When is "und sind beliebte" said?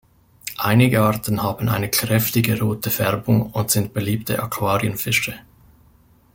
3.51-4.41